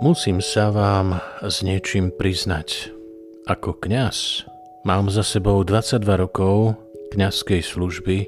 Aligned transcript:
Musím 0.00 0.40
sa 0.40 0.72
vám 0.72 1.20
s 1.44 1.60
niečím 1.60 2.08
priznať. 2.08 2.88
Ako 3.44 3.76
kňaz 3.76 4.48
mám 4.80 5.12
za 5.12 5.20
sebou 5.20 5.60
22 5.60 6.00
rokov 6.16 6.72
kňazskej 7.12 7.60
služby 7.60 8.24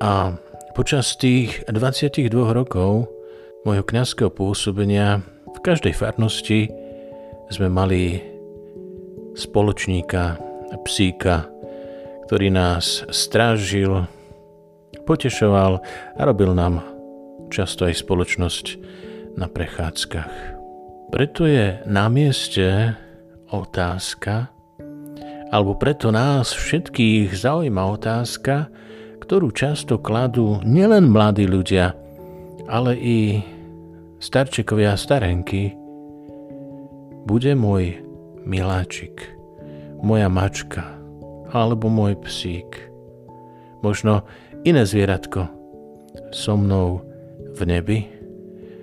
a 0.00 0.40
počas 0.72 1.12
tých 1.20 1.68
22 1.68 2.32
rokov 2.32 3.12
môjho 3.68 3.84
kňazského 3.84 4.32
pôsobenia 4.32 5.20
v 5.52 5.58
každej 5.60 5.92
farnosti 5.92 6.72
sme 7.52 7.68
mali 7.68 8.24
spoločníka, 9.36 10.40
psíka, 10.88 11.44
ktorý 12.24 12.48
nás 12.48 13.04
strážil, 13.12 14.08
potešoval 15.04 15.76
a 16.16 16.20
robil 16.24 16.56
nám 16.56 16.80
často 17.52 17.84
aj 17.84 18.00
spoločnosť 18.00 18.66
na 19.36 19.44
prechádzkach. 19.44 20.61
Preto 21.12 21.44
je 21.44 21.76
na 21.84 22.08
mieste 22.08 22.96
otázka, 23.52 24.48
alebo 25.52 25.76
preto 25.76 26.08
nás 26.08 26.56
všetkých 26.56 27.36
zaujíma 27.36 27.84
otázka, 27.84 28.72
ktorú 29.20 29.52
často 29.52 30.00
kladú 30.00 30.64
nielen 30.64 31.12
mladí 31.12 31.44
ľudia, 31.44 31.92
ale 32.64 32.96
i 32.96 33.44
starčekovia 34.24 34.96
a 34.96 35.00
starenky. 35.00 35.76
Bude 37.28 37.52
môj 37.60 38.00
miláčik, 38.48 39.36
moja 40.00 40.32
mačka, 40.32 40.96
alebo 41.52 41.92
môj 41.92 42.16
psík, 42.24 42.88
možno 43.84 44.24
iné 44.64 44.88
zvieratko 44.88 45.44
so 46.32 46.56
mnou 46.56 47.04
v 47.52 47.60
nebi? 47.68 47.98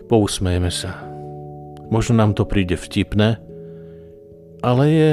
Pousmejme 0.06 0.70
sa. 0.70 1.09
Možno 1.90 2.22
nám 2.22 2.38
to 2.38 2.46
príde 2.46 2.78
vtipné, 2.78 3.42
ale 4.62 4.84
je 4.90 5.12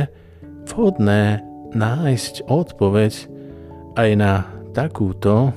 vhodné 0.69 1.41
nájsť 1.73 2.49
odpoveď 2.49 3.13
aj 3.97 4.11
na 4.17 4.33
takúto 4.77 5.57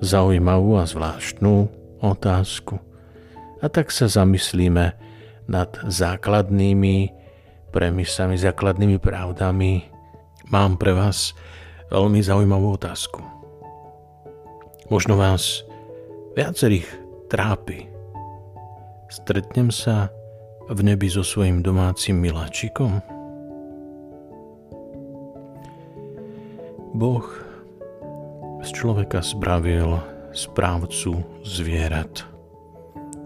zaujímavú 0.00 0.80
a 0.80 0.88
zvláštnu 0.88 1.68
otázku. 2.00 2.80
A 3.60 3.66
tak 3.68 3.92
sa 3.92 4.08
zamyslíme 4.08 4.96
nad 5.48 5.70
základnými 5.84 7.12
premisami, 7.72 8.36
základnými 8.40 8.96
pravdami. 9.00 9.88
Mám 10.48 10.80
pre 10.80 10.92
vás 10.96 11.36
veľmi 11.92 12.20
zaujímavú 12.24 12.76
otázku. 12.76 13.20
Možno 14.92 15.16
vás 15.16 15.64
viacerých 16.36 16.88
trápi 17.32 17.93
Stretnem 19.14 19.70
sa 19.70 20.10
v 20.66 20.82
nebi 20.82 21.06
so 21.06 21.22
svojim 21.22 21.62
domácim 21.62 22.18
miláčikom? 22.18 22.98
Boh 26.98 27.22
z 28.66 28.68
človeka 28.74 29.22
spravil 29.22 30.02
správcu 30.34 31.22
zvierat. 31.46 32.26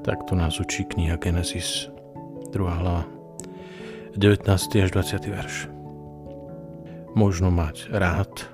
Takto 0.05 0.37
nás 0.37 0.61
učí 0.61 0.85
kniha 0.85 1.17
Genesis, 1.17 1.89
2. 2.53 2.53
hlava, 2.69 3.09
19. 4.13 4.45
až 4.85 4.93
20. 4.93 5.25
verš. 5.25 5.73
Možno 7.17 7.49
mať 7.49 7.89
rád, 7.97 8.45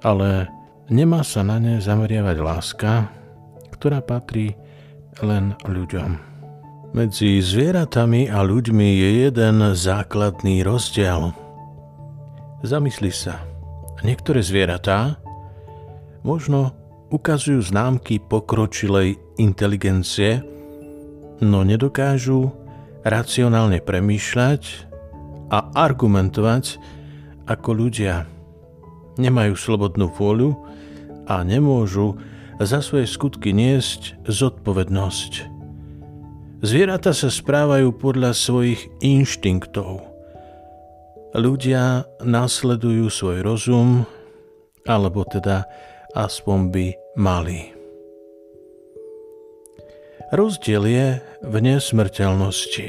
ale 0.00 0.48
nemá 0.88 1.28
sa 1.28 1.44
na 1.44 1.60
ne 1.60 1.76
zameriavať 1.76 2.36
láska, 2.40 3.12
ktorá 3.68 4.00
patrí 4.00 4.56
len 5.20 5.52
ľuďom. 5.68 6.29
Medzi 6.90 7.38
zvieratami 7.38 8.26
a 8.26 8.42
ľuďmi 8.42 8.98
je 8.98 9.08
jeden 9.30 9.62
základný 9.78 10.66
rozdiel. 10.66 11.30
Zamysli 12.66 13.14
sa, 13.14 13.46
niektoré 14.02 14.42
zvieratá 14.42 15.22
možno 16.26 16.74
ukazujú 17.14 17.62
známky 17.62 18.18
pokročilej 18.18 19.22
inteligencie, 19.38 20.42
no 21.38 21.62
nedokážu 21.62 22.50
racionálne 23.06 23.78
premýšľať 23.78 24.90
a 25.54 25.70
argumentovať 25.70 26.82
ako 27.46 27.70
ľudia. 27.70 28.26
Nemajú 29.14 29.54
slobodnú 29.54 30.10
vôľu 30.10 30.58
a 31.30 31.46
nemôžu 31.46 32.18
za 32.58 32.82
svoje 32.82 33.06
skutky 33.06 33.54
niesť 33.54 34.26
zodpovednosť. 34.26 35.59
Zvieratá 36.60 37.16
sa 37.16 37.32
správajú 37.32 37.96
podľa 37.96 38.36
svojich 38.36 38.84
inštinktov. 39.00 40.04
Ľudia 41.32 42.04
nasledujú 42.20 43.08
svoj 43.08 43.40
rozum, 43.40 44.04
alebo 44.84 45.24
teda 45.24 45.64
aspoň 46.12 46.58
by 46.68 46.86
mali. 47.16 47.72
Rozdiel 50.36 50.84
je 50.84 51.08
v 51.48 51.54
nesmrteľnosti. 51.64 52.88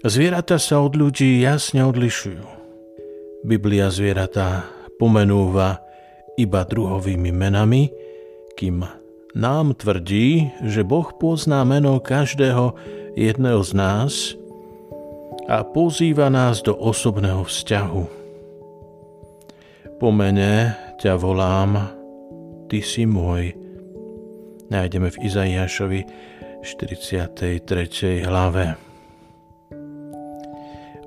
Zvieratá 0.00 0.56
sa 0.56 0.80
od 0.80 0.96
ľudí 0.96 1.44
jasne 1.44 1.84
odlišujú. 1.84 2.46
Biblia 3.44 3.92
zvieratá 3.92 4.64
pomenúva 4.96 5.84
iba 6.40 6.64
druhovými 6.64 7.28
menami, 7.28 7.92
kým 8.56 8.99
nám 9.34 9.78
tvrdí, 9.78 10.50
že 10.64 10.82
Boh 10.82 11.06
pozná 11.14 11.62
meno 11.62 11.98
každého 12.02 12.74
jedného 13.14 13.62
z 13.62 13.72
nás 13.74 14.12
a 15.46 15.62
pozýva 15.66 16.30
nás 16.30 16.62
do 16.62 16.74
osobného 16.74 17.46
vzťahu. 17.46 18.04
Po 20.00 20.08
mene 20.08 20.74
ťa 20.96 21.14
volám, 21.20 21.92
ty 22.70 22.80
si 22.80 23.04
môj. 23.04 23.52
Nájdeme 24.70 25.10
v 25.10 25.20
Izaiášovi 25.26 26.00
43. 26.62 28.22
hlave. 28.24 28.78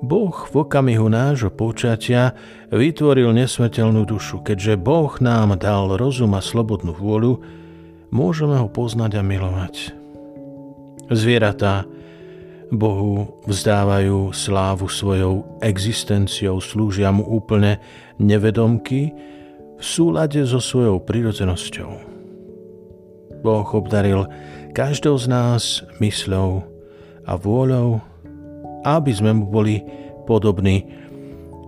Boh 0.04 0.36
v 0.36 0.54
okamihu 0.60 1.08
nášho 1.08 1.48
počatia 1.48 2.36
vytvoril 2.68 3.32
nesmrteľnú 3.32 4.04
dušu, 4.04 4.44
keďže 4.44 4.76
Boh 4.76 5.16
nám 5.24 5.56
dal 5.56 5.96
rozum 5.96 6.36
a 6.36 6.44
slobodnú 6.44 6.92
vôľu, 6.92 7.63
môžeme 8.14 8.54
ho 8.62 8.70
poznať 8.70 9.18
a 9.18 9.22
milovať. 9.26 9.90
Zvieratá 11.10 11.84
Bohu 12.70 13.42
vzdávajú 13.44 14.30
slávu 14.30 14.86
svojou 14.86 15.58
existenciou, 15.60 16.62
slúžia 16.62 17.10
mu 17.10 17.26
úplne 17.26 17.82
nevedomky 18.22 19.10
v 19.74 19.82
súlade 19.82 20.40
so 20.46 20.62
svojou 20.62 21.02
prirodzenosťou. 21.02 21.90
Boh 23.44 23.68
obdaril 23.76 24.24
každou 24.72 25.20
z 25.20 25.26
nás 25.28 25.62
mysľou 26.00 26.64
a 27.28 27.32
vôľou, 27.36 28.00
aby 28.88 29.12
sme 29.12 29.36
mu 29.36 29.44
boli 29.50 29.84
podobní. 30.24 30.88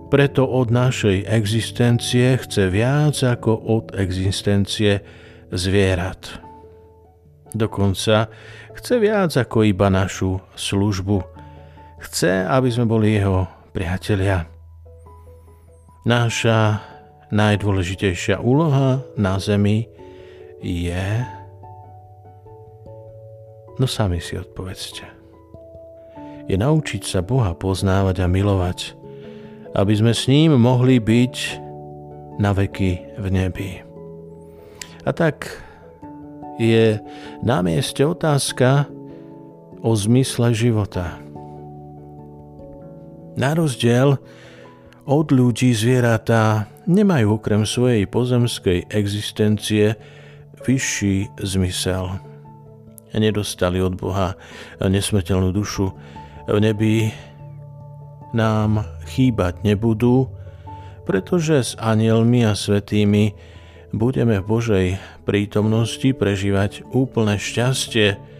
Preto 0.09 0.47
od 0.47 0.73
našej 0.73 1.29
existencie 1.29 2.39
chce 2.41 2.73
viac 2.73 3.19
ako 3.21 3.53
od 3.53 3.85
existencie 3.93 5.03
zvierat. 5.51 6.41
Dokonca 7.55 8.27
chce 8.75 8.93
viac 8.99 9.31
ako 9.33 9.63
iba 9.63 9.87
našu 9.87 10.39
službu. 10.53 11.23
Chce, 11.97 12.45
aby 12.45 12.69
sme 12.69 12.85
boli 12.85 13.15
jeho 13.17 13.47
priatelia. 13.73 14.45
Náša 16.07 16.79
najdôležitejšia 17.31 18.39
úloha 18.39 19.03
na 19.19 19.35
zemi 19.39 19.87
je... 20.63 21.25
No 23.77 23.85
sami 23.85 24.23
si 24.23 24.39
odpovedzte. 24.39 25.05
Je 26.47 26.55
naučiť 26.55 27.03
sa 27.03 27.19
Boha 27.19 27.51
poznávať 27.53 28.23
a 28.23 28.27
milovať, 28.31 28.95
aby 29.75 29.93
sme 29.93 30.15
s 30.15 30.31
ním 30.31 30.55
mohli 30.55 30.97
byť 30.97 31.35
na 32.39 32.55
veky 32.55 33.19
v 33.19 33.25
nebi. 33.27 33.86
A 35.07 35.15
tak 35.15 35.47
je 36.59 36.99
na 37.39 37.63
mieste 37.63 38.03
otázka 38.03 38.91
o 39.79 39.95
zmysle 39.95 40.51
života. 40.51 41.15
Na 43.39 43.55
rozdiel 43.55 44.19
od 45.07 45.31
ľudí 45.31 45.71
zvieratá 45.71 46.67
nemajú 46.91 47.39
okrem 47.39 47.63
svojej 47.63 48.03
pozemskej 48.03 48.91
existencie 48.91 49.95
vyšší 50.67 51.39
zmysel. 51.39 52.19
Nedostali 53.15 53.79
od 53.79 53.95
Boha 53.95 54.35
nesmrteľnú 54.83 55.55
dušu. 55.55 55.87
V 56.51 56.57
nebi 56.59 57.15
nám 58.35 58.83
chýbať 59.07 59.63
nebudú, 59.63 60.27
pretože 61.07 61.55
s 61.63 61.71
anielmi 61.79 62.43
a 62.43 62.51
svetými 62.51 63.55
budeme 63.95 64.39
v 64.41 64.47
Božej 64.47 64.87
prítomnosti 65.23 66.11
prežívať 66.15 66.87
úplné 66.91 67.39
šťastie 67.39 68.37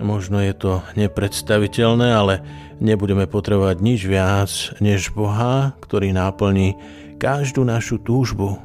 Možno 0.00 0.40
je 0.40 0.56
to 0.56 0.80
nepredstaviteľné, 0.96 2.08
ale 2.08 2.34
nebudeme 2.80 3.28
potrebovať 3.28 3.76
nič 3.84 4.08
viac 4.08 4.48
než 4.80 5.12
Boha, 5.12 5.76
ktorý 5.84 6.16
náplní 6.16 6.72
každú 7.20 7.68
našu 7.68 8.00
túžbu. 8.00 8.56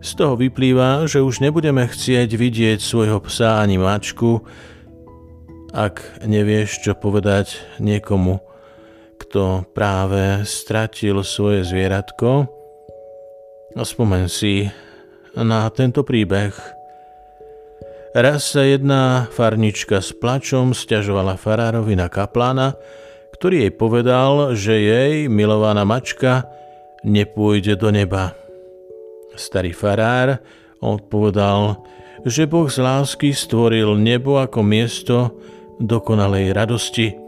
Z 0.00 0.16
toho 0.16 0.40
vyplýva, 0.40 1.04
že 1.04 1.20
už 1.20 1.44
nebudeme 1.44 1.84
chcieť 1.84 2.28
vidieť 2.40 2.80
svojho 2.80 3.20
psa 3.20 3.60
ani 3.60 3.76
mačku, 3.76 4.40
ak 5.76 6.24
nevieš, 6.24 6.88
čo 6.88 6.96
povedať 6.96 7.60
niekomu, 7.76 8.40
kto 9.20 9.68
práve 9.76 10.48
stratil 10.48 11.20
svoje 11.20 11.68
zvieratko. 11.68 12.48
Spomen 13.74 14.30
si 14.30 14.70
na 15.34 15.66
tento 15.74 16.06
príbeh– 16.06 16.54
Raz 18.14 18.54
sa 18.54 18.62
jedna 18.62 19.26
farnička 19.26 19.98
s 19.98 20.14
plačom 20.14 20.70
stiažovala 20.70 21.34
farárovi 21.34 21.98
na 21.98 22.06
kaplána, 22.06 22.78
ktorý 23.34 23.66
jej 23.66 23.74
povedal, 23.74 24.54
že 24.54 24.70
jej 24.78 25.26
milovaná 25.26 25.82
mačka 25.82 26.46
nepôjde 27.02 27.74
do 27.74 27.90
neba. 27.90 28.38
Starý 29.34 29.74
farár 29.74 30.38
odpovedal, 30.78 31.82
že 32.22 32.46
Boh 32.46 32.70
z 32.70 32.86
lásky 32.86 33.34
stvoril 33.34 33.98
nebo 33.98 34.38
ako 34.38 34.62
miesto 34.62 35.34
dokonalej 35.82 36.54
radosti. 36.54 37.18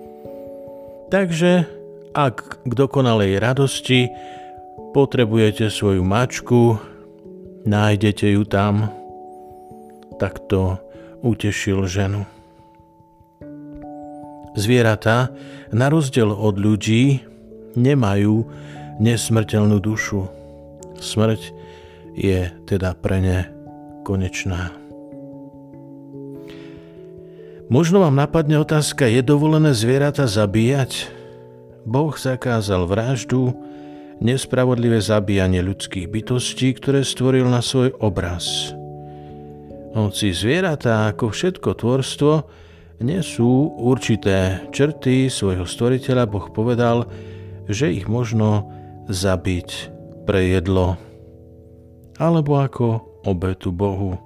Takže 1.10 1.66
ak 2.14 2.62
k 2.62 2.72
dokonalej 2.78 3.42
radosti 3.42 4.06
potrebujete 4.96 5.68
svoju 5.68 6.00
mačku, 6.00 6.80
nájdete 7.68 8.32
ju 8.32 8.48
tam 8.48 8.88
takto 10.16 10.80
utešil 11.20 11.84
ženu. 11.84 12.24
Zvieratá, 14.56 15.36
na 15.68 15.92
rozdiel 15.92 16.32
od 16.32 16.56
ľudí, 16.56 17.20
nemajú 17.76 18.48
nesmrteľnú 18.96 19.84
dušu. 19.84 20.32
Smrť 20.96 21.52
je 22.16 22.48
teda 22.64 22.96
pre 22.96 23.20
ne 23.20 23.38
konečná. 24.00 24.72
Možno 27.68 28.00
vám 28.00 28.16
napadne 28.16 28.56
otázka, 28.64 29.04
je 29.04 29.20
dovolené 29.20 29.76
zvieratá 29.76 30.24
zabíjať? 30.24 31.12
Boh 31.84 32.16
zakázal 32.16 32.88
vraždu, 32.88 33.65
nespravodlivé 34.20 35.00
zabíjanie 35.02 35.60
ľudských 35.60 36.08
bytostí, 36.08 36.76
ktoré 36.76 37.04
stvoril 37.04 37.48
na 37.48 37.60
svoj 37.60 37.94
obraz– 38.00 38.44
hoci 39.96 40.36
zvieratá 40.36 41.08
ako 41.08 41.32
všetko 41.32 41.72
tvorstvo 41.72 42.32
nesú 43.00 43.72
určité 43.80 44.68
črty 44.68 45.32
svojho 45.32 45.64
stvoriteľa, 45.64 46.28
Boh 46.28 46.52
povedal, 46.52 47.08
že 47.64 47.96
ich 47.96 48.04
možno 48.04 48.68
zabiť 49.08 49.88
pre 50.28 50.52
jedlo 50.52 51.00
alebo 52.20 52.60
ako 52.60 53.08
obetu 53.24 53.72
Bohu. 53.72 54.20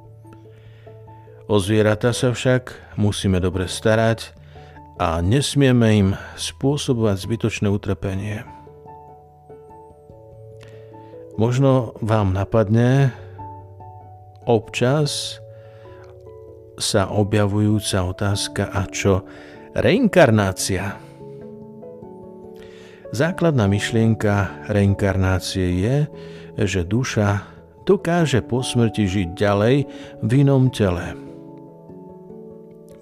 O 1.46 1.54
zvieratá 1.62 2.10
sa 2.10 2.34
však 2.34 2.94
musíme 2.98 3.38
dobre 3.38 3.70
starať 3.70 4.34
a 4.98 5.22
nesmieme 5.22 5.86
im 5.94 6.08
spôsobovať 6.34 7.14
zbytočné 7.14 7.70
utrpenie. 7.70 8.42
Možno 11.38 11.94
vám 12.02 12.34
napadne 12.34 13.14
občas 14.48 15.38
sa 16.80 17.12
objavujúca 17.12 18.08
otázka 18.08 18.72
a 18.72 18.88
čo 18.88 19.22
reinkarnácia? 19.76 20.96
Základná 23.10 23.66
myšlienka 23.66 24.66
reinkarnácie 24.70 25.82
je, 25.82 25.96
že 26.62 26.86
duša 26.86 27.42
dokáže 27.82 28.38
po 28.46 28.62
smrti 28.62 29.06
žiť 29.06 29.28
ďalej 29.34 29.76
v 30.22 30.30
inom 30.30 30.70
tele. 30.70 31.18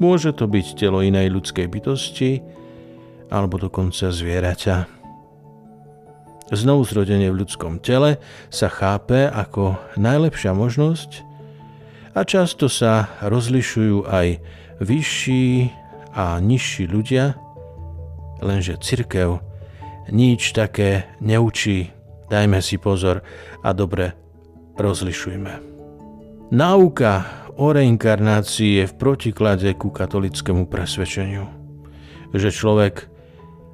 Môže 0.01 0.33
to 0.33 0.49
byť 0.49 0.67
telo 0.81 1.05
inej 1.05 1.29
ľudskej 1.29 1.67
bytosti 1.69 2.41
alebo 3.29 3.61
dokonca 3.61 4.09
zvieraťa. 4.09 4.98
Znovu 6.49 6.89
zrodenie 6.89 7.29
v 7.29 7.45
ľudskom 7.45 7.81
tele 7.85 8.17
sa 8.49 8.73
chápe 8.73 9.29
ako 9.29 9.77
najlepšia 10.01 10.57
možnosť, 10.57 11.29
a 12.19 12.27
často 12.27 12.67
sa 12.67 13.15
rozlišujú 13.23 14.11
aj 14.11 14.43
vyšší 14.83 15.71
a 16.19 16.43
nižší 16.43 16.91
ľudia, 16.91 17.39
lenže 18.43 18.75
cirkev 18.83 19.39
nič 20.11 20.51
také 20.51 21.07
neučí. 21.23 21.95
Dajme 22.27 22.59
si 22.59 22.75
pozor 22.75 23.23
a 23.63 23.71
dobre 23.71 24.19
rozlišujme. 24.75 25.53
Náuka 26.51 27.13
o 27.55 27.71
reinkarnácii 27.71 28.83
je 28.83 28.85
v 28.91 28.99
protiklade 28.99 29.71
ku 29.79 29.95
katolickému 29.95 30.67
presvedčeniu, 30.67 31.47
že 32.35 32.51
človek 32.51 33.07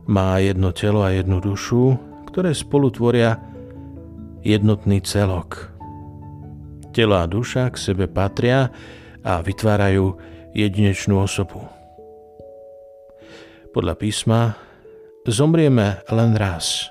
má 0.05 0.37
jedno 0.37 0.69
telo 0.77 1.01
a 1.01 1.17
jednu 1.17 1.41
dušu, 1.41 1.97
ktoré 2.35 2.51
spolu 2.51 2.91
tvoria 2.91 3.39
jednotný 4.43 4.99
celok– 5.07 5.71
Telo 6.95 7.19
a 7.19 7.27
duša 7.27 7.75
k 7.75 7.77
sebe 7.91 8.07
patria 8.07 8.71
a 9.27 9.43
vytvárajú 9.43 10.15
jedinečnú 10.55 11.19
osobu. 11.19 11.67
Podľa 13.75 13.99
písma 13.99 14.55
zomrieme 15.27 16.07
len 16.07 16.39
raz. 16.39 16.87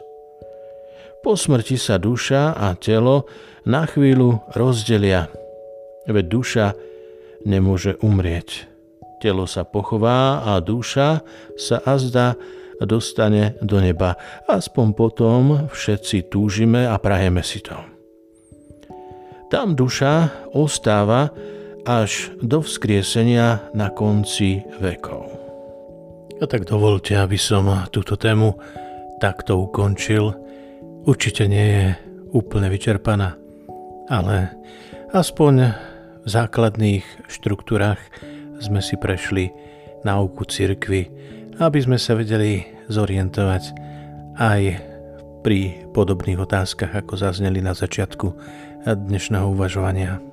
Po 1.24 1.40
smrti 1.40 1.80
sa 1.80 1.96
duša 1.96 2.52
a 2.52 2.76
telo 2.76 3.32
na 3.64 3.88
chvíľu 3.88 4.44
rozdelia, 4.60 5.32
veď 6.04 6.26
duša 6.28 6.66
nemôže 7.48 7.96
umrieť. 8.04 8.68
Telo 9.24 9.48
sa 9.48 9.64
pochová 9.64 10.44
a 10.44 10.60
duša 10.60 11.24
sa 11.56 11.80
azda 11.88 12.36
dostane 12.82 13.54
do 13.62 13.78
neba. 13.78 14.18
Aspoň 14.50 14.88
potom 14.98 15.44
všetci 15.70 16.34
túžime 16.34 16.90
a 16.90 16.98
prajeme 16.98 17.46
si 17.46 17.62
to. 17.62 17.78
Tam 19.54 19.78
duša 19.78 20.50
ostáva 20.58 21.30
až 21.86 22.34
do 22.42 22.64
vzkriesenia 22.64 23.70
na 23.78 23.94
konci 23.94 24.66
vekov. 24.82 25.30
A 26.42 26.50
tak 26.50 26.66
dovolte, 26.66 27.14
aby 27.14 27.38
som 27.38 27.70
túto 27.94 28.18
tému 28.18 28.58
takto 29.22 29.62
ukončil. 29.62 30.34
Určite 31.06 31.46
nie 31.46 31.68
je 31.70 31.86
úplne 32.34 32.68
vyčerpaná, 32.72 33.38
ale 34.10 34.52
aspoň 35.14 35.54
v 36.24 36.28
základných 36.28 37.06
štruktúrach 37.30 38.00
sme 38.64 38.80
si 38.80 38.96
prešli 38.96 39.52
náuku 40.08 40.44
cirkvy, 40.48 41.08
aby 41.60 41.80
sme 41.84 42.02
sa 42.02 42.18
vedeli 42.18 42.66
zorientovať 42.90 43.64
aj 44.40 44.62
pri 45.44 45.86
podobných 45.92 46.40
otázkach, 46.40 46.96
ako 46.96 47.20
zazneli 47.20 47.60
na 47.60 47.76
začiatku 47.76 48.34
dnešného 48.88 49.52
uvažovania. 49.52 50.33